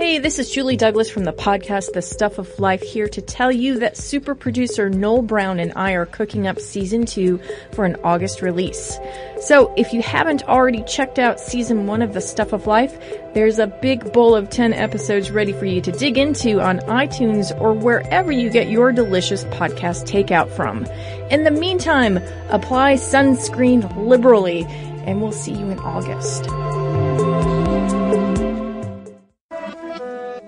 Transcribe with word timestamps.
Hey, 0.00 0.16
this 0.16 0.38
is 0.38 0.50
Julie 0.50 0.78
Douglas 0.78 1.10
from 1.10 1.24
the 1.24 1.32
podcast 1.34 1.92
The 1.92 2.00
Stuff 2.00 2.38
of 2.38 2.58
Life 2.58 2.80
here 2.80 3.06
to 3.06 3.20
tell 3.20 3.52
you 3.52 3.80
that 3.80 3.98
super 3.98 4.34
producer 4.34 4.88
Noel 4.88 5.20
Brown 5.20 5.60
and 5.60 5.74
I 5.76 5.92
are 5.92 6.06
cooking 6.06 6.46
up 6.46 6.58
season 6.58 7.04
two 7.04 7.38
for 7.72 7.84
an 7.84 7.96
August 8.02 8.40
release. 8.40 8.98
So 9.42 9.74
if 9.76 9.92
you 9.92 10.00
haven't 10.00 10.44
already 10.44 10.82
checked 10.84 11.18
out 11.18 11.38
season 11.38 11.86
one 11.86 12.00
of 12.00 12.14
The 12.14 12.22
Stuff 12.22 12.54
of 12.54 12.66
Life, 12.66 12.98
there's 13.34 13.58
a 13.58 13.66
big 13.66 14.10
bowl 14.14 14.34
of 14.34 14.48
10 14.48 14.72
episodes 14.72 15.30
ready 15.30 15.52
for 15.52 15.66
you 15.66 15.82
to 15.82 15.92
dig 15.92 16.16
into 16.16 16.62
on 16.62 16.78
iTunes 16.78 17.54
or 17.60 17.74
wherever 17.74 18.32
you 18.32 18.48
get 18.48 18.70
your 18.70 18.92
delicious 18.92 19.44
podcast 19.44 20.08
takeout 20.08 20.48
from. 20.56 20.86
In 21.30 21.44
the 21.44 21.50
meantime, 21.50 22.16
apply 22.48 22.94
sunscreen 22.94 23.94
liberally 23.98 24.64
and 24.64 25.20
we'll 25.20 25.30
see 25.30 25.52
you 25.52 25.68
in 25.68 25.78
August. 25.80 26.48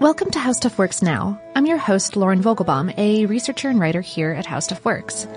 Welcome 0.03 0.33
to 0.33 0.41
How 0.41 0.51
Stuff 0.51 0.79
Works 0.79 1.01
Now. 1.01 1.41
I'm 1.55 1.65
your 1.65 1.79
host, 1.79 2.17
Lauren 2.17 2.43
Vogelbaum, 2.43 2.93
a 2.99 3.25
researcher 3.27 3.69
and 3.69 3.79
writer 3.79 4.01
here 4.01 4.33
at 4.33 4.47
How 4.47 4.59
Stuff 4.59 4.85
Works. 4.85 5.29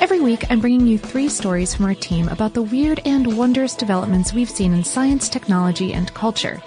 Every 0.00 0.20
week, 0.20 0.44
I'm 0.50 0.60
bringing 0.60 0.86
you 0.86 0.98
three 0.98 1.28
stories 1.28 1.74
from 1.74 1.86
our 1.86 1.96
team 1.96 2.28
about 2.28 2.54
the 2.54 2.62
weird 2.62 3.00
and 3.04 3.36
wondrous 3.36 3.74
developments 3.74 4.32
we've 4.32 4.48
seen 4.48 4.72
in 4.72 4.84
science, 4.84 5.28
technology, 5.28 5.92
and 5.92 6.14
culture. 6.14 6.62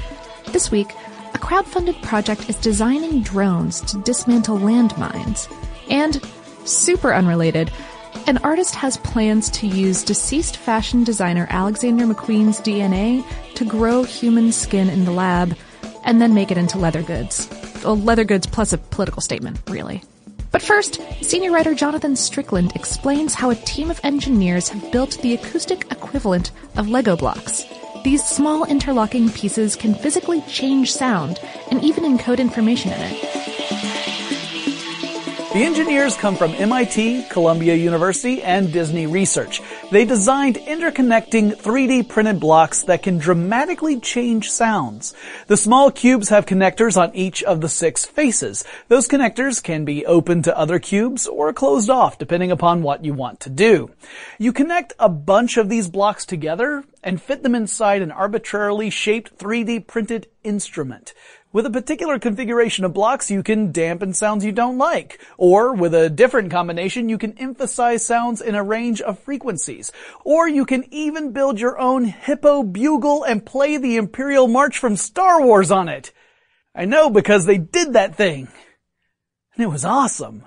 This 0.48 0.72
week, 0.72 0.92
a 1.34 1.40
crowd-funded 1.40 2.02
project 2.02 2.50
is 2.50 2.58
designing 2.58 3.22
drones 3.22 3.80
to 3.80 4.02
dismantle 4.02 4.58
landmines. 4.58 5.50
And, 5.90 6.22
super 6.66 7.14
unrelated, 7.14 7.72
an 8.26 8.38
artist 8.40 8.76
has 8.76 8.98
plans 8.98 9.50
to 9.52 9.68
use 9.68 10.04
deceased 10.04 10.58
fashion 10.58 11.04
designer 11.04 11.48
Alexander 11.50 12.06
McQueen's 12.06 12.60
DNA 12.60 13.24
to 13.56 13.66
grow 13.66 14.04
human 14.04 14.52
skin 14.52 14.90
in 14.90 15.06
the 15.06 15.12
lab 15.12 15.56
and 16.04 16.22
then 16.22 16.34
make 16.34 16.50
it 16.52 16.58
into 16.58 16.78
leather 16.78 17.04
goods. 17.04 17.50
Well, 17.84 17.98
leather 17.98 18.24
goods 18.24 18.48
plus 18.48 18.74
a 18.74 18.78
political 18.78 19.22
statement, 19.22 19.60
really. 19.68 20.02
But 20.52 20.62
first, 20.62 21.00
senior 21.22 21.52
writer 21.52 21.76
Jonathan 21.76 22.16
Strickland 22.16 22.76
explains 22.76 23.34
how 23.34 23.50
a 23.50 23.56
team 23.56 23.92
of 23.92 24.00
engineers 24.04 24.70
have 24.70 24.92
built 24.92 25.22
the 25.22 25.34
acoustic 25.34 25.92
equivalent 25.92 26.52
of 26.78 26.90
Lego 26.90 27.16
blocks. 27.16 27.66
These 28.04 28.24
small 28.24 28.64
interlocking 28.64 29.30
pieces 29.30 29.76
can 29.76 29.94
physically 29.94 30.42
change 30.48 30.94
sound 30.94 31.40
and 31.70 31.84
even 31.84 32.04
encode 32.04 32.40
information 32.40 32.92
in 32.94 33.02
it. 33.02 33.37
The 35.54 35.64
engineers 35.64 36.18
come 36.18 36.36
from 36.36 36.54
MIT, 36.56 37.28
Columbia 37.30 37.74
University, 37.74 38.44
and 38.44 38.72
Disney 38.72 39.08
Research. 39.08 39.62
They 39.92 40.04
designed 40.04 40.58
interconnecting 40.58 41.56
3D 41.56 42.10
printed 42.10 42.42
blocks 42.42 42.84
that 42.84 43.02
can 43.02 43.18
dramatically 43.18 44.02
change 44.02 44.52
sounds. 44.52 45.14
The 45.48 45.56
small 45.56 45.90
cubes 45.90 46.28
have 46.30 46.46
connectors 46.46 46.98
on 46.98 47.16
each 47.16 47.44
of 47.44 47.62
the 47.62 47.70
six 47.70 48.06
faces. 48.06 48.66
Those 48.90 49.08
connectors 49.08 49.64
can 49.64 49.86
be 49.86 50.06
open 50.06 50.42
to 50.44 50.58
other 50.58 50.80
cubes 50.80 51.28
or 51.28 51.54
closed 51.54 51.90
off 51.90 52.18
depending 52.18 52.52
upon 52.52 52.84
what 52.84 53.06
you 53.06 53.14
want 53.14 53.40
to 53.40 53.50
do. 53.50 53.90
You 54.38 54.52
connect 54.52 54.94
a 55.00 55.08
bunch 55.08 55.56
of 55.56 55.70
these 55.70 55.90
blocks 55.90 56.26
together 56.26 56.84
and 57.02 57.22
fit 57.22 57.42
them 57.42 57.56
inside 57.56 58.02
an 58.02 58.12
arbitrarily 58.12 58.90
shaped 58.90 59.38
3D 59.38 59.88
printed 59.88 60.28
instrument. 60.44 61.14
With 61.58 61.66
a 61.66 61.72
particular 61.72 62.20
configuration 62.20 62.86
of 62.86 62.94
blocks, 62.94 63.32
you 63.32 63.42
can 63.42 63.72
dampen 63.72 64.14
sounds 64.14 64.46
you 64.46 64.52
don't 64.52 64.78
like. 64.78 65.20
Or 65.40 65.74
with 65.74 65.96
a 65.96 66.08
different 66.08 66.52
combination, 66.52 67.10
you 67.10 67.18
can 67.18 67.36
emphasize 67.40 68.06
sounds 68.06 68.42
in 68.42 68.54
a 68.54 68.62
range 68.62 69.02
of 69.02 69.18
frequencies. 69.18 69.92
Or 70.24 70.48
you 70.48 70.68
can 70.68 70.86
even 70.94 71.32
build 71.32 71.60
your 71.60 71.80
own 71.80 72.06
hippo 72.06 72.62
bugle 72.62 73.24
and 73.24 73.44
play 73.44 73.78
the 73.78 73.96
Imperial 73.96 74.48
March 74.48 74.78
from 74.78 74.96
Star 74.96 75.42
Wars 75.42 75.72
on 75.72 75.90
it. 75.90 76.14
I 76.76 76.86
know 76.86 77.10
because 77.10 77.48
they 77.48 77.58
did 77.58 77.94
that 77.94 78.16
thing. 78.16 78.50
And 79.56 79.64
it 79.64 79.72
was 79.72 79.84
awesome. 79.84 80.44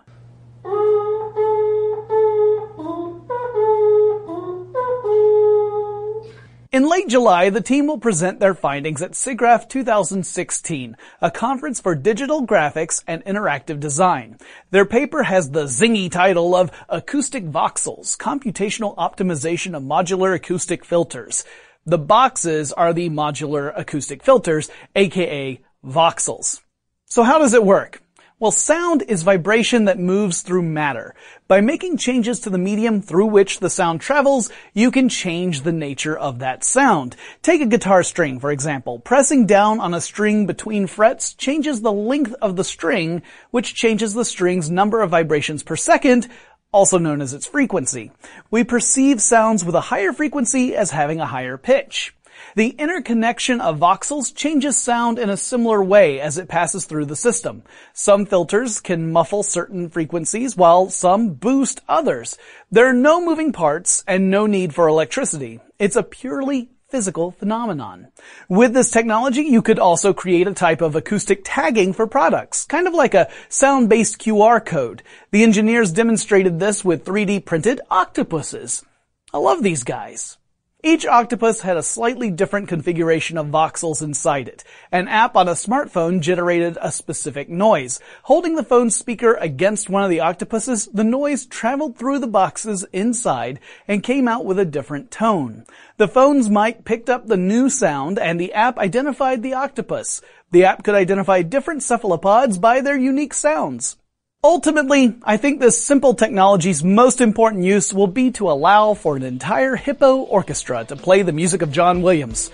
In 6.80 6.88
late 6.88 7.08
July, 7.08 7.50
the 7.50 7.60
team 7.60 7.88
will 7.88 7.98
present 7.98 8.41
their 8.41 8.54
findings 8.54 9.02
at 9.02 9.10
SIGGRAPH 9.10 9.68
2016, 9.68 10.96
a 11.20 11.30
conference 11.30 11.78
for 11.78 11.94
digital 11.94 12.46
graphics 12.46 13.04
and 13.06 13.22
interactive 13.26 13.80
design. 13.80 14.38
Their 14.70 14.86
paper 14.86 15.24
has 15.24 15.50
the 15.50 15.64
zingy 15.64 16.10
title 16.10 16.54
of 16.54 16.70
Acoustic 16.88 17.44
Voxels, 17.44 18.16
Computational 18.16 18.96
Optimization 18.96 19.76
of 19.76 19.82
Modular 19.82 20.34
Acoustic 20.34 20.86
Filters. 20.86 21.44
The 21.84 21.98
boxes 21.98 22.72
are 22.72 22.94
the 22.94 23.10
modular 23.10 23.74
acoustic 23.76 24.22
filters, 24.22 24.70
aka 24.96 25.60
voxels. 25.84 26.62
So 27.04 27.24
how 27.24 27.38
does 27.38 27.52
it 27.52 27.62
work? 27.62 28.00
Well, 28.40 28.52
sound 28.52 29.02
is 29.06 29.22
vibration 29.22 29.84
that 29.84 29.98
moves 29.98 30.40
through 30.40 30.62
matter. 30.62 31.14
By 31.46 31.60
making 31.60 31.98
changes 31.98 32.40
to 32.40 32.48
the 32.48 32.56
medium 32.56 33.02
through 33.02 33.26
which 33.26 33.60
the 33.60 33.68
sound 33.68 34.00
travels, 34.00 34.50
you 34.72 34.90
can 34.90 35.10
change 35.10 35.60
the 35.60 35.72
nature 35.72 36.16
of 36.16 36.38
that 36.38 36.64
sound. 36.64 37.16
Take 37.42 37.60
a 37.60 37.66
guitar 37.66 38.02
string, 38.02 38.40
for 38.40 38.50
example. 38.50 38.98
Pressing 38.98 39.44
down 39.44 39.78
on 39.78 39.92
a 39.92 40.00
string 40.00 40.46
between 40.46 40.87
frets 40.87 41.34
changes 41.34 41.82
the 41.82 41.92
length 41.92 42.32
of 42.40 42.56
the 42.56 42.64
string, 42.64 43.20
which 43.50 43.75
changes 43.75 44.14
the 44.14 44.25
string's 44.25 44.70
number 44.70 45.02
of 45.02 45.10
vibrations 45.10 45.62
per 45.62 45.76
second, 45.76 46.26
also 46.72 46.96
known 46.96 47.20
as 47.20 47.34
its 47.34 47.46
frequency. 47.46 48.10
We 48.50 48.64
perceive 48.64 49.20
sounds 49.20 49.66
with 49.66 49.75
a 49.75 49.82
higher 49.82 50.14
frequency 50.14 50.75
as 50.75 50.93
having 50.93 51.20
a 51.20 51.26
higher 51.26 51.58
pitch. 51.58 52.14
The 52.56 52.70
interconnection 52.70 53.60
of 53.60 53.78
voxels 53.78 54.34
changes 54.34 54.76
sound 54.76 55.19
in 55.19 55.31
a 55.31 55.37
similar 55.37 55.82
way 55.82 56.20
as 56.20 56.38
it 56.38 56.48
passes 56.48 56.84
through 56.84 57.06
the 57.06 57.16
system. 57.16 57.62
Some 57.92 58.26
filters 58.26 58.81
can 58.81 59.12
muffle 59.12 59.42
certain 59.42 59.88
frequencies 59.88 60.56
while 60.56 60.90
some 60.90 61.34
boost 61.34 61.81
others. 61.88 62.38
There 62.70 62.87
are 62.87 62.92
no 62.92 63.25
moving 63.25 63.52
parts 63.52 64.04
and 64.06 64.31
no 64.31 64.46
need 64.46 64.75
for 64.75 64.88
electricity. 64.88 65.60
It's 65.78 65.96
a 65.96 66.02
purely 66.02 66.70
physical 66.90 67.31
phenomenon. 67.31 68.08
With 68.48 68.75
this 68.75 68.90
technology, 68.90 69.43
you 69.43 69.62
could 69.62 69.78
also 69.78 70.12
create 70.12 70.48
a 70.48 70.52
type 70.52 70.81
of 70.81 70.96
acoustic 70.96 71.43
tagging 71.44 71.93
for 71.93 72.06
products, 72.06 72.64
kind 72.64 72.88
of 72.88 72.94
like 72.94 73.14
a 73.14 73.31
sound-based 73.48 74.19
QR 74.19 74.64
code. 74.64 75.02
The 75.31 75.44
engineers 75.44 75.93
demonstrated 75.93 76.58
this 76.58 76.84
with 76.84 77.04
3D 77.04 77.44
printed 77.44 77.81
octopuses. 77.90 78.84
I 79.32 79.38
love 79.38 79.62
these 79.62 79.84
guys. 79.84 80.36
Each 80.82 81.05
octopus 81.05 81.61
had 81.61 81.77
a 81.77 81.82
slightly 81.82 82.31
different 82.31 82.69
configuration 82.69 83.37
of 83.37 83.49
voxels 83.49 84.00
inside 84.00 84.49
it. 84.49 84.65
An 84.91 85.09
app 85.09 85.37
on 85.37 85.47
a 85.47 85.53
smartphone 85.53 86.21
generated 86.21 86.79
a 86.81 86.91
specific 86.91 87.50
noise. 87.50 88.00
Holding 88.23 88.56
the 88.56 88.65
phone 88.65 88.88
speaker 88.88 89.35
against 89.35 89.91
one 89.91 90.05
of 90.05 90.09
the 90.09 90.21
octopuses, 90.21 90.87
the 90.87 91.05
noise 91.05 91.44
traveled 91.44 91.99
through 91.99 92.19
the 92.19 92.27
boxes 92.27 92.87
inside 92.94 93.61
and 93.87 94.03
came 94.03 94.27
out 94.27 94.47
with 94.47 94.59
a 94.59 94.65
different 94.65 95.11
tone. 95.11 95.67
The 95.99 96.09
phone's 96.09 96.49
mic 96.49 96.87
picked 96.87 97.11
up 97.11 97.27
the 97.27 97.37
new 97.37 97.69
sound 97.69 98.19
and 98.19 98.41
the 98.41 98.55
app 98.55 98.79
identified 98.79 99.43
the 99.43 99.53
octopus. 99.53 100.23
The 100.50 100.65
app 100.65 100.82
could 100.82 100.94
identify 100.94 101.43
different 101.43 101.82
cephalopods 101.82 102.56
by 102.56 102.81
their 102.81 102.97
unique 102.97 103.35
sounds. 103.35 103.99
Ultimately, 104.42 105.16
I 105.22 105.37
think 105.37 105.60
this 105.60 105.84
simple 105.84 106.14
technology's 106.14 106.82
most 106.82 107.20
important 107.20 107.62
use 107.62 107.92
will 107.92 108.06
be 108.06 108.31
to 108.32 108.50
allow 108.50 108.94
for 108.94 109.14
an 109.14 109.22
entire 109.22 109.76
hippo 109.76 110.20
orchestra 110.20 110.82
to 110.87 110.96
play 110.96 111.20
the 111.20 111.31
music 111.31 111.60
of 111.60 111.70
John 111.70 112.00
Williams. 112.00 112.50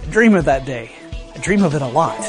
I 0.00 0.10
dream 0.12 0.36
of 0.36 0.44
that 0.44 0.64
day. 0.64 0.92
I 1.34 1.38
dream 1.40 1.64
of 1.64 1.74
it 1.74 1.82
a 1.82 1.88
lot. 1.88 2.20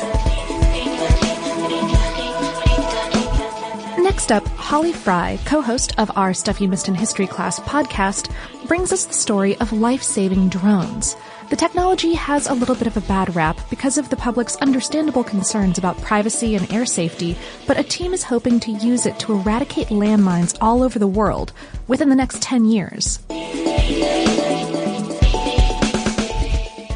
Next 3.99 4.31
up, 4.31 4.47
Holly 4.47 4.93
Fry, 4.93 5.37
co-host 5.45 5.93
of 5.99 6.09
our 6.15 6.33
Stuff 6.33 6.59
You 6.59 6.67
Missed 6.67 6.87
in 6.87 6.95
History 6.95 7.27
class 7.27 7.59
podcast, 7.59 8.33
brings 8.67 8.91
us 8.91 9.05
the 9.05 9.13
story 9.13 9.55
of 9.57 9.71
life-saving 9.71 10.49
drones. 10.49 11.15
The 11.49 11.55
technology 11.55 12.13
has 12.13 12.47
a 12.47 12.53
little 12.53 12.75
bit 12.75 12.85
of 12.85 12.95
a 12.95 13.01
bad 13.01 13.35
rap 13.35 13.59
because 13.71 13.97
of 13.97 14.09
the 14.09 14.15
public's 14.15 14.55
understandable 14.57 15.23
concerns 15.23 15.79
about 15.79 15.99
privacy 15.99 16.55
and 16.55 16.71
air 16.71 16.85
safety, 16.85 17.35
but 17.65 17.79
a 17.79 17.83
team 17.83 18.13
is 18.13 18.21
hoping 18.21 18.59
to 18.59 18.71
use 18.71 19.07
it 19.07 19.17
to 19.21 19.33
eradicate 19.33 19.87
landmines 19.87 20.55
all 20.61 20.83
over 20.83 20.99
the 20.99 21.07
world 21.07 21.51
within 21.87 22.09
the 22.09 22.15
next 22.15 22.43
10 22.43 22.65
years. 22.65 23.17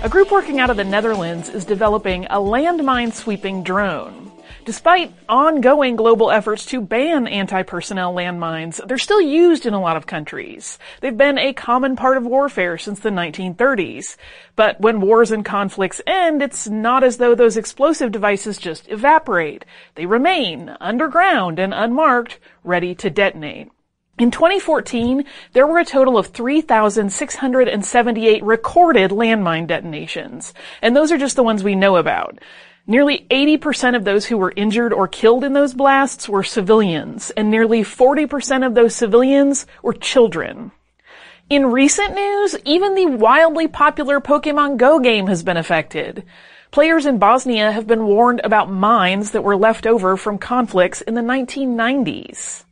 A 0.04 0.08
group 0.08 0.30
working 0.32 0.60
out 0.60 0.70
of 0.70 0.78
the 0.78 0.84
Netherlands 0.84 1.50
is 1.50 1.66
developing 1.66 2.26
a 2.26 2.38
landmine 2.38 3.12
sweeping 3.12 3.64
drone. 3.64 4.33
Despite 4.66 5.14
ongoing 5.28 5.98
global 5.98 6.32
efforts 6.32 6.66
to 6.68 6.80
ban 6.80 7.28
anti-personnel 7.28 8.14
landmines, 8.14 8.80
they're 8.88 8.98
still 8.98 9.20
used 9.20 9.66
in 9.66 9.74
a 9.74 9.82
lot 9.82 9.98
of 9.98 10.08
countries. 10.08 10.80
They've 11.02 11.18
been 11.18 11.38
a 11.38 11.52
common 11.52 11.98
part 11.98 12.16
of 12.16 12.26
warfare 12.26 12.78
since 12.78 13.02
the 13.02 13.10
1930s. 13.10 14.16
But 14.56 14.80
when 14.80 15.02
wars 15.02 15.32
and 15.32 15.44
conflicts 15.44 16.00
end, 16.08 16.42
it's 16.42 16.70
not 16.70 17.04
as 17.04 17.18
though 17.18 17.36
those 17.36 17.58
explosive 17.58 18.14
devices 18.14 18.58
just 18.58 18.88
evaporate. 18.88 19.66
They 19.96 20.06
remain 20.06 20.78
underground 20.80 21.60
and 21.60 21.74
unmarked, 21.74 22.40
ready 22.64 22.96
to 22.96 23.10
detonate. 23.10 23.70
In 24.18 24.32
2014, 24.32 25.26
there 25.52 25.68
were 25.68 25.80
a 25.80 25.86
total 25.86 26.18
of 26.18 26.28
3,678 26.28 28.44
recorded 28.44 29.12
landmine 29.12 29.68
detonations. 29.68 30.54
And 30.82 30.96
those 30.96 31.12
are 31.12 31.18
just 31.18 31.36
the 31.36 31.44
ones 31.44 31.64
we 31.64 31.76
know 31.76 31.98
about. 31.98 32.40
Nearly 32.86 33.26
80% 33.30 33.96
of 33.96 34.04
those 34.04 34.26
who 34.26 34.38
were 34.38 34.52
injured 34.58 34.92
or 34.92 35.08
killed 35.08 35.46
in 35.46 35.54
those 35.54 35.74
blasts 35.74 36.28
were 36.28 36.44
civilians, 36.44 37.30
and 37.32 37.50
nearly 37.50 37.82
40% 37.82 38.66
of 38.66 38.76
those 38.76 38.94
civilians 38.94 39.66
were 39.82 39.94
children. 39.94 40.72
In 41.50 41.72
recent 41.72 42.14
news, 42.14 42.58
even 42.66 42.96
the 42.96 43.06
wildly 43.06 43.70
popular 43.70 44.20
Pokemon 44.20 44.78
Go 44.78 45.00
game 45.00 45.28
has 45.28 45.44
been 45.44 45.56
affected. 45.56 46.26
Players 46.72 47.06
in 47.06 47.20
Bosnia 47.20 47.72
have 47.72 47.88
been 47.88 48.06
warned 48.06 48.42
about 48.44 48.72
mines 48.72 49.32
that 49.32 49.44
were 49.44 49.56
left 49.56 49.88
over 49.88 50.18
from 50.18 50.38
conflicts 50.38 51.02
in 51.02 51.14
the 51.14 51.22
1990s. 51.22 52.66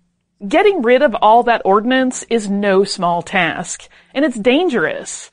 Getting 0.46 0.82
rid 0.82 1.04
of 1.04 1.16
all 1.16 1.44
that 1.44 1.62
ordnance 1.64 2.26
is 2.30 2.50
no 2.50 2.84
small 2.84 3.22
task, 3.22 3.88
and 4.14 4.26
it's 4.26 4.40
dangerous. 4.40 5.32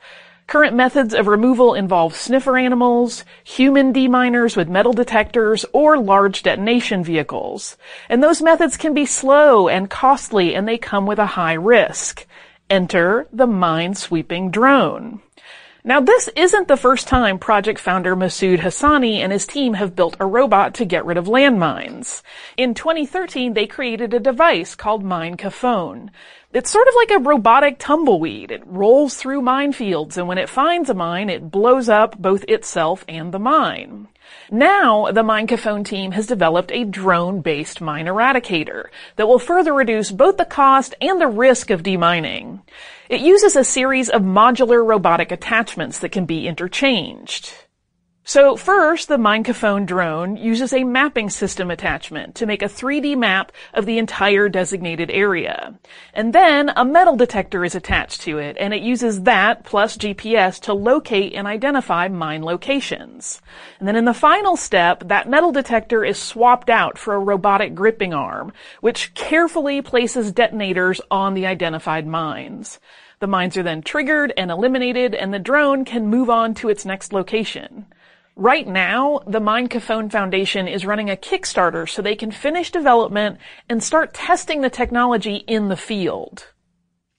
Current 0.49 0.75
methods 0.75 1.13
of 1.13 1.27
removal 1.27 1.75
involve 1.75 2.17
sniffer 2.17 2.57
animals, 2.57 3.23
human 3.45 3.93
deminers 3.93 4.57
with 4.57 4.67
metal 4.67 4.95
detectors, 4.95 5.67
or 5.75 5.99
large 5.99 6.43
detonation 6.43 7.05
vehicles. 7.05 7.77
And 8.09 8.23
those 8.23 8.41
methods 8.41 8.79
can 8.79 8.95
be 8.95 9.05
slow 9.05 9.69
and 9.69 9.91
costly 9.91 10.55
and 10.55 10.67
they 10.67 10.79
come 10.79 11.05
with 11.05 11.19
a 11.19 11.27
high 11.27 11.53
risk. 11.53 12.27
Enter 12.71 13.29
the 13.31 13.47
mine 13.47 13.95
sweeping 13.95 14.51
drone. 14.51 15.21
Now 15.85 16.01
this 16.01 16.29
isn't 16.35 16.67
the 16.67 16.77
first 16.79 17.09
time 17.09 17.39
project 17.39 17.79
founder 17.79 18.17
Masoud 18.17 18.61
Hassani 18.61 19.19
and 19.19 19.33
his 19.33 19.47
team 19.47 19.75
have 19.75 19.95
built 19.95 20.17
a 20.19 20.27
robot 20.27 20.75
to 20.75 20.87
get 20.87 21.05
rid 21.05 21.19
of 21.19 21.27
landmines. 21.27 22.23
In 22.57 22.73
2013, 22.73 23.53
they 23.53 23.67
created 23.67 24.15
a 24.15 24.19
device 24.19 24.75
called 24.75 25.05
Mine 25.05 25.37
Minekaphone. 25.37 26.09
It's 26.51 26.71
sort 26.71 26.89
of 26.89 26.95
like 26.97 27.11
a 27.11 27.19
robotic 27.19 27.79
tumbleweed. 27.79 28.51
It 28.51 28.63
rolls 28.65 29.17
through 29.17 29.43
minefields, 29.43 30.17
and 30.17 30.27
when 30.27 30.39
it 30.39 30.49
finds 30.49 30.89
a 30.89 30.95
mine, 30.95 31.29
it 31.29 31.51
blows 31.51 31.91
up 31.91 32.17
both 32.19 32.43
itself 32.49 33.05
and 33.07 33.33
the 33.33 33.39
mine. 33.39 34.09
Now, 34.51 35.11
the 35.11 35.23
Mine 35.23 35.47
Kafon 35.47 35.85
team 35.85 36.13
has 36.13 36.27
developed 36.27 36.73
a 36.73 36.85
drone-based 36.85 37.83
mine 37.83 38.07
eradicator 38.07 38.87
that 39.17 39.29
will 39.29 39.39
further 39.39 39.75
reduce 39.75 40.11
both 40.11 40.39
the 40.39 40.47
cost 40.47 40.95
and 41.03 41.21
the 41.21 41.27
risk 41.27 41.69
of 41.69 41.83
demining. 41.83 42.61
It 43.11 43.21
uses 43.21 43.55
a 43.55 43.65
series 43.65 44.09
of 44.09 44.23
modular 44.23 44.85
robotic 44.87 45.31
attachments 45.31 45.99
that 45.99 46.13
can 46.13 46.25
be 46.25 46.47
interchanged. 46.47 47.53
So 48.29 48.57
first, 48.57 49.09
the 49.09 49.17
Mine 49.17 49.43
Kafon 49.43 49.87
drone 49.87 50.37
uses 50.37 50.75
a 50.75 50.85
mapping 50.85 51.31
system 51.31 51.71
attachment 51.71 52.35
to 52.35 52.45
make 52.45 52.61
a 52.61 52.67
3D 52.67 53.17
map 53.17 53.53
of 53.73 53.87
the 53.87 53.97
entire 53.97 54.51
designated 54.51 55.11
area. 55.11 55.79
And 56.13 56.35
then 56.35 56.71
a 56.77 56.85
metal 56.85 57.17
detector 57.17 57.65
is 57.65 57.75
attached 57.75 58.21
to 58.21 58.37
it, 58.37 58.59
and 58.61 58.75
it 58.75 58.83
uses 58.83 59.23
that 59.23 59.65
plus 59.65 59.97
GPS 59.97 60.61
to 60.65 60.75
locate 60.75 61.33
and 61.33 61.47
identify 61.47 62.09
mine 62.09 62.43
locations. 62.43 63.41
And 63.79 63.89
then 63.89 63.97
in 63.97 64.05
the 64.05 64.13
final 64.13 64.59
step, 64.59 65.05
that 65.09 65.31
metal 65.31 65.51
detector 65.51 66.05
is 66.05 66.19
swapped 66.19 66.69
out 66.69 66.99
for 66.99 67.15
a 67.15 67.19
robotic 67.19 67.75
gripping 67.75 68.13
arm, 68.13 68.53
which 68.83 69.15
carefully 69.15 69.81
places 69.81 70.33
detonators 70.33 71.01
on 71.11 71.33
the 71.33 71.47
identified 71.47 72.07
mines. 72.07 72.79
The 73.21 73.27
mines 73.27 73.57
are 73.57 73.63
then 73.63 73.81
triggered 73.81 74.35
and 74.37 74.51
eliminated, 74.51 75.15
and 75.15 75.33
the 75.33 75.39
drone 75.39 75.87
can 75.87 76.09
move 76.09 76.29
on 76.29 76.53
to 76.57 76.69
its 76.69 76.85
next 76.85 77.15
location. 77.15 77.87
Right 78.41 78.69
now, 78.69 79.19
the 79.27 79.41
Mine 79.41 79.69
Kafon 79.69 80.13
Foundation 80.13 80.69
is 80.69 80.87
running 80.87 81.11
a 81.11 81.17
Kickstarter 81.17 81.89
so 81.89 82.01
they 82.01 82.15
can 82.15 82.31
finish 82.31 82.71
development 82.71 83.39
and 83.69 83.83
start 83.83 84.15
testing 84.15 84.61
the 84.61 84.71
technology 84.71 85.43
in 85.49 85.67
the 85.67 85.77
field. 85.77 86.47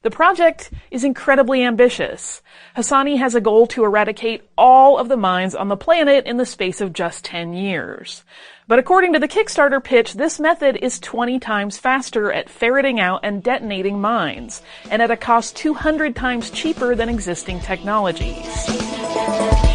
The 0.01 0.11
project 0.11 0.71
is 0.91 1.03
incredibly 1.03 1.61
ambitious. 1.61 2.41
Hassani 2.77 3.17
has 3.17 3.35
a 3.35 3.41
goal 3.41 3.67
to 3.67 3.83
eradicate 3.83 4.49
all 4.57 4.97
of 4.97 5.09
the 5.09 5.17
mines 5.17 5.55
on 5.55 5.67
the 5.67 5.75
planet 5.75 6.25
in 6.25 6.37
the 6.37 6.45
space 6.45 6.79
of 6.79 6.93
just 6.93 7.25
10 7.25 7.51
years. 7.51 8.23
But 8.69 8.79
according 8.79 9.11
to 9.11 9.19
the 9.19 9.27
Kickstarter 9.27 9.83
pitch, 9.83 10.13
this 10.13 10.39
method 10.39 10.77
is 10.77 11.01
20 11.01 11.37
times 11.39 11.77
faster 11.77 12.31
at 12.31 12.49
ferreting 12.49 13.01
out 13.01 13.19
and 13.23 13.43
detonating 13.43 13.99
mines, 13.99 14.61
and 14.89 15.01
at 15.01 15.11
a 15.11 15.17
cost 15.17 15.57
200 15.57 16.15
times 16.15 16.49
cheaper 16.49 16.95
than 16.95 17.09
existing 17.09 17.59
technologies. 17.59 19.67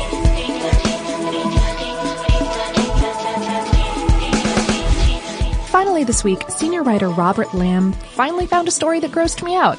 Finally 5.84 6.04
this 6.04 6.24
week, 6.24 6.42
senior 6.48 6.82
writer 6.82 7.10
Robert 7.10 7.52
Lamb 7.52 7.92
finally 7.92 8.46
found 8.46 8.66
a 8.66 8.70
story 8.70 9.00
that 9.00 9.10
grossed 9.10 9.42
me 9.42 9.54
out. 9.54 9.78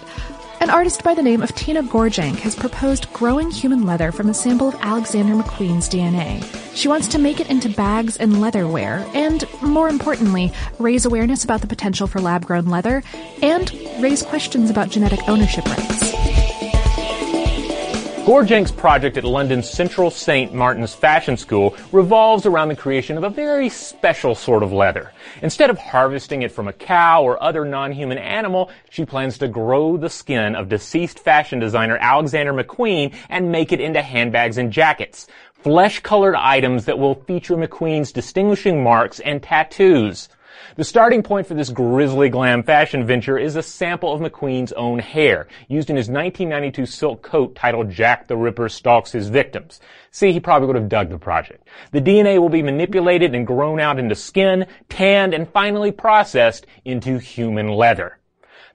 An 0.62 0.70
artist 0.70 1.04
by 1.04 1.16
the 1.16 1.24
name 1.24 1.42
of 1.42 1.56
Tina 1.56 1.82
Gorjanc 1.82 2.36
has 2.42 2.56
proposed 2.56 3.12
growing 3.12 3.50
human 3.50 3.88
leather 3.88 4.12
from 4.12 4.30
a 4.30 4.34
sample 4.36 4.68
of 4.68 4.76
Alexander 4.82 5.34
McQueen's 5.34 5.90
DNA. 5.90 6.44
She 6.76 6.88
wants 6.88 7.08
to 7.08 7.18
make 7.18 7.40
it 7.40 7.50
into 7.50 7.70
bags 7.70 8.18
and 8.18 8.34
leatherware, 8.34 9.04
and 9.16 9.46
more 9.64 9.90
importantly, 9.90 10.54
raise 10.78 11.06
awareness 11.06 11.44
about 11.44 11.62
the 11.62 11.68
potential 11.68 12.06
for 12.06 12.22
lab 12.22 12.46
grown 12.46 12.68
leather, 12.68 13.02
and 13.42 13.74
raise 14.00 14.22
questions 14.22 14.70
about 14.70 14.90
genetic 14.90 15.28
ownership 15.28 15.66
rights. 15.66 16.15
Gorjanc's 18.26 18.72
project 18.72 19.18
at 19.18 19.24
London's 19.24 19.70
Central 19.70 20.10
St. 20.10 20.52
Martin's 20.52 20.96
Fashion 20.96 21.38
School 21.38 21.78
revolves 21.92 22.48
around 22.48 22.70
the 22.70 22.76
creation 22.76 23.18
of 23.18 23.24
a 23.24 23.30
very 23.30 23.70
special 23.70 24.34
sort 24.34 24.64
of 24.64 24.74
leather. 24.74 25.12
Instead 25.44 25.70
of 25.70 25.78
harvesting 25.78 26.42
it 26.42 26.52
from 26.52 26.68
a 26.68 26.74
cow 26.74 27.22
or 27.22 27.42
other 27.42 27.66
non-human 27.66 28.18
animal, 28.18 28.72
she 28.90 29.06
plans 29.06 29.38
to 29.38 29.48
grow 29.48 29.96
the 29.96 30.10
skin 30.10 30.56
of 30.56 30.70
deceased 30.70 31.20
fashion 31.20 31.60
designer 31.60 32.00
Alexander 32.02 32.52
McQueen 32.52 33.14
and 33.30 33.52
make 33.52 33.72
it 33.72 33.80
into 33.80 34.02
handbags 34.02 34.58
and 34.58 34.72
jackets. 34.72 35.28
Flesh-colored 35.54 36.36
items 36.36 36.86
that 36.86 36.98
will 36.98 37.14
feature 37.14 37.56
McQueen's 37.56 38.12
distinguishing 38.12 38.84
marks 38.84 39.20
and 39.20 39.44
tattoos. 39.44 40.30
The 40.78 40.84
starting 40.84 41.24
point 41.24 41.48
for 41.48 41.54
this 41.54 41.70
grisly 41.70 42.28
glam 42.28 42.62
fashion 42.62 43.08
venture 43.08 43.38
is 43.38 43.56
a 43.56 43.64
sample 43.64 44.12
of 44.12 44.20
McQueen's 44.20 44.74
own 44.74 45.00
hair, 45.00 45.48
used 45.70 45.90
in 45.90 45.96
his 45.96 46.10
1992 46.10 46.86
silk 46.86 47.22
coat 47.22 47.56
titled 47.56 47.90
Jack 47.90 48.28
the 48.28 48.36
Ripper 48.36 48.68
Stalks 48.68 49.14
His 49.14 49.30
Victims. 49.30 49.80
See, 50.12 50.34
he 50.34 50.42
probably 50.42 50.68
would 50.68 50.76
have 50.76 50.90
dug 50.90 51.10
the 51.10 51.18
project. 51.18 51.66
The 51.94 52.02
DNA 52.02 52.42
will 52.42 52.50
be 52.50 52.62
manipulated 52.62 53.34
and 53.34 53.48
grown 53.48 53.80
out 53.80 54.00
into 54.00 54.16
skin, 54.16 54.66
tanned, 54.90 55.34
and 55.34 55.48
finally 55.48 55.94
processed 55.94 56.66
into 56.84 57.20
human 57.20 57.70
leather. 57.70 58.18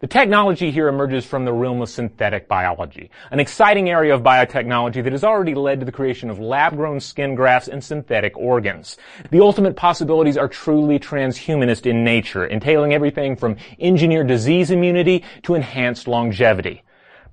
The 0.00 0.06
technology 0.06 0.70
here 0.70 0.88
emerges 0.88 1.26
from 1.26 1.44
the 1.44 1.52
realm 1.52 1.82
of 1.82 1.90
synthetic 1.90 2.48
biology, 2.48 3.10
an 3.30 3.38
exciting 3.38 3.90
area 3.90 4.14
of 4.14 4.22
biotechnology 4.22 5.04
that 5.04 5.12
has 5.12 5.24
already 5.24 5.54
led 5.54 5.80
to 5.80 5.84
the 5.84 5.92
creation 5.92 6.30
of 6.30 6.38
lab-grown 6.38 7.00
skin 7.00 7.34
grafts 7.34 7.68
and 7.68 7.84
synthetic 7.84 8.34
organs. 8.34 8.96
The 9.30 9.40
ultimate 9.40 9.76
possibilities 9.76 10.38
are 10.38 10.48
truly 10.48 10.98
transhumanist 10.98 11.84
in 11.84 12.02
nature, 12.02 12.46
entailing 12.46 12.94
everything 12.94 13.36
from 13.36 13.56
engineered 13.78 14.28
disease 14.28 14.70
immunity 14.70 15.22
to 15.42 15.54
enhanced 15.54 16.08
longevity. 16.08 16.82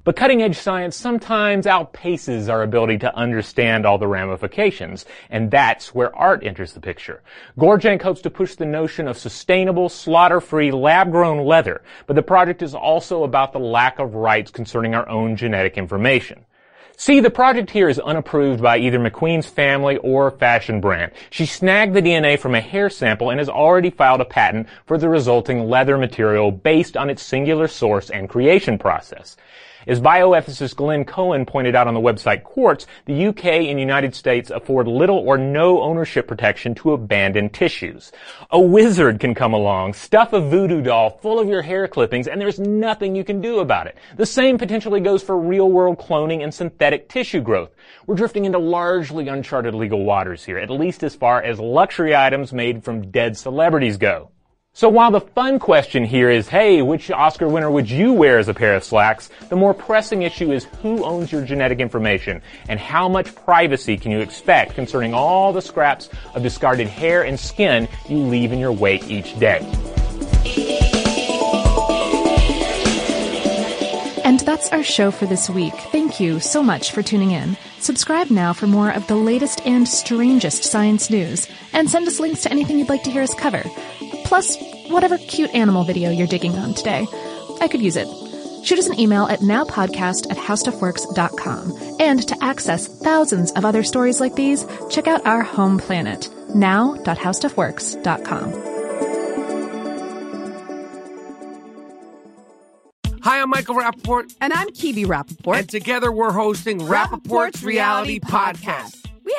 But 0.08 0.16
cutting 0.16 0.42
edge 0.42 0.58
science 0.58 0.96
sometimes 0.96 1.66
outpaces 1.66 2.48
our 2.48 2.64
ability 2.64 2.98
to 3.00 3.14
understand 3.14 3.86
all 3.86 3.98
the 3.98 4.08
ramifications, 4.08 5.06
and 5.30 5.52
that's 5.52 5.94
where 5.94 6.16
art 6.16 6.46
enters 6.46 6.72
the 6.72 6.80
picture. 6.80 7.22
Gorjanc 7.60 8.02
hopes 8.02 8.22
to 8.22 8.30
push 8.30 8.56
the 8.56 8.66
notion 8.66 9.10
of 9.10 9.18
sustainable, 9.18 9.90
slaughter-free, 9.90 10.72
lab-grown 10.72 11.46
leather, 11.46 11.82
but 12.06 12.16
the 12.16 12.22
project 12.22 12.62
is 12.62 12.74
also 12.74 13.26
about 13.26 13.52
the 13.52 13.60
lack 13.60 14.00
of 14.00 14.16
rights 14.16 14.50
concerning 14.50 14.96
our 14.96 15.10
own 15.10 15.36
genetic 15.36 15.78
information. 15.78 16.46
See, 16.96 17.20
the 17.20 17.30
project 17.30 17.70
here 17.70 17.90
is 17.90 18.00
unapproved 18.00 18.62
by 18.62 18.78
either 18.78 19.00
McQueen's 19.00 19.46
family 19.46 19.98
or 19.98 20.32
fashion 20.32 20.80
brand. 20.80 21.12
She 21.32 21.46
snagged 21.46 21.94
the 21.94 22.02
DNA 22.02 22.40
from 22.40 22.56
a 22.56 22.62
hair 22.62 22.90
sample 22.90 23.30
and 23.30 23.40
has 23.40 23.50
already 23.50 23.90
filed 23.90 24.22
a 24.22 24.26
patent 24.26 24.68
for 24.86 24.98
the 24.98 25.10
resulting 25.10 25.70
leather 25.70 25.98
material 25.98 26.50
based 26.50 26.96
on 26.96 27.10
its 27.10 27.22
singular 27.22 27.68
source 27.68 28.10
and 28.10 28.30
creation 28.30 28.78
process. 28.78 29.36
As 29.88 30.02
bioethicist 30.02 30.76
Glenn 30.76 31.06
Cohen 31.06 31.46
pointed 31.46 31.74
out 31.74 31.88
on 31.88 31.94
the 31.94 32.02
website 32.02 32.44
Quartz, 32.44 32.86
the 33.06 33.28
UK 33.28 33.46
and 33.46 33.80
United 33.80 34.14
States 34.14 34.50
afford 34.50 34.86
little 34.86 35.20
or 35.20 35.38
no 35.38 35.82
ownership 35.82 36.28
protection 36.28 36.76
to 36.76 36.92
abandoned 36.92 37.54
tissues. 37.54 38.12
A 38.52 38.60
wizard 38.60 39.22
can 39.22 39.34
come 39.34 39.54
along, 39.54 39.94
stuff 39.94 40.34
a 40.34 40.42
voodoo 40.42 40.82
doll 40.82 41.12
full 41.22 41.40
of 41.40 41.48
your 41.48 41.62
hair 41.62 41.88
clippings, 41.88 42.28
and 42.28 42.42
there's 42.42 42.60
nothing 42.60 43.16
you 43.16 43.24
can 43.24 43.40
do 43.40 43.60
about 43.60 43.88
it. 43.88 43.98
The 44.18 44.26
same 44.26 44.58
potentially 44.58 45.00
goes 45.00 45.24
for 45.24 45.40
real 45.40 45.72
world 45.72 45.98
cloning 45.98 46.44
and 46.44 46.54
synthetic 46.54 47.08
tissue 47.08 47.40
growth. 47.40 47.74
We're 48.08 48.16
drifting 48.16 48.44
into 48.44 48.60
largely 48.60 49.30
uncharted 49.30 49.74
legal 49.74 50.04
waters 50.04 50.44
here, 50.44 50.58
at 50.58 50.70
least 50.70 51.02
as 51.02 51.16
far 51.16 51.42
as 51.42 51.62
luxury 51.62 52.14
items 52.14 52.52
made 52.52 52.84
from 52.84 53.10
dead 53.10 53.38
celebrities 53.38 53.96
go. 53.96 54.32
So 54.78 54.90
while 54.90 55.10
the 55.10 55.22
fun 55.22 55.58
question 55.58 56.06
here 56.06 56.30
is, 56.30 56.48
hey, 56.48 56.84
which 56.84 57.10
Oscar 57.10 57.48
winner 57.48 57.72
would 57.72 57.90
you 57.90 58.14
wear 58.14 58.38
as 58.38 58.48
a 58.48 58.54
pair 58.54 58.76
of 58.76 58.84
slacks? 58.84 59.32
The 59.50 59.56
more 59.56 59.74
pressing 59.74 60.22
issue 60.22 60.52
is 60.52 60.66
who 60.84 61.04
owns 61.04 61.32
your 61.32 61.44
genetic 61.44 61.80
information 61.80 62.44
and 62.70 62.80
how 62.80 63.10
much 63.10 63.34
privacy 63.34 63.98
can 63.98 64.12
you 64.12 64.20
expect 64.20 64.76
concerning 64.76 65.16
all 65.16 65.52
the 65.52 65.64
scraps 65.64 66.10
of 66.36 66.44
discarded 66.44 66.86
hair 66.86 67.24
and 67.24 67.40
skin 67.40 67.88
you 68.08 68.18
leave 68.18 68.52
in 68.52 68.60
your 68.60 68.72
wake 68.72 69.10
each 69.10 69.40
day. 69.40 69.62
And 74.24 74.40
that's 74.42 74.72
our 74.72 74.84
show 74.84 75.10
for 75.10 75.26
this 75.26 75.50
week. 75.50 75.74
Thank 75.92 76.20
you 76.20 76.40
so 76.40 76.62
much 76.62 76.92
for 76.92 77.02
tuning 77.02 77.32
in. 77.32 77.58
Subscribe 77.80 78.30
now 78.30 78.54
for 78.54 78.68
more 78.68 78.92
of 78.92 79.08
the 79.08 79.16
latest 79.16 79.66
and 79.66 79.88
strangest 79.88 80.66
science 80.66 81.10
news, 81.10 81.48
and 81.74 81.90
send 81.90 82.08
us 82.08 82.20
links 82.20 82.44
to 82.44 82.52
anything 82.52 82.78
you'd 82.78 82.90
like 82.90 83.04
to 83.04 83.12
hear 83.12 83.24
us 83.24 83.34
cover. 83.34 83.64
Plus, 84.28 84.58
whatever 84.90 85.18
cute 85.18 85.54
animal 85.56 85.86
video 85.86 86.10
you're 86.12 86.28
digging 86.28 86.56
on 86.58 86.74
today. 86.74 87.08
I 87.62 87.70
could 87.70 87.82
use 87.82 87.96
it. 87.96 88.08
Shoot 88.66 88.78
us 88.78 88.88
an 88.88 89.00
email 89.00 89.26
at 89.28 89.40
nowpodcast 89.40 90.30
at 90.30 90.36
howstuffworks.com. 90.38 91.98
And 92.02 92.28
to 92.28 92.44
access 92.44 92.88
thousands 92.88 93.54
of 93.54 93.64
other 93.64 93.84
stories 93.84 94.20
like 94.20 94.36
these, 94.36 94.66
check 94.90 95.08
out 95.08 95.26
our 95.26 95.44
home 95.44 95.78
planet, 95.80 96.30
now.howstuffworks.com. 96.54 98.52
Hi, 103.22 103.42
I'm 103.42 103.50
Michael 103.50 103.76
Rappaport. 103.76 104.36
And 104.42 104.52
I'm 104.52 104.68
Kibi 104.70 105.06
Rappaport. 105.06 105.60
And 105.60 105.70
together 105.70 106.12
we're 106.12 106.34
hosting 106.34 106.80
Rappaport's, 106.80 107.64
Reality, 107.64 108.20
Podcast. 108.20 109.04
We 109.04 109.07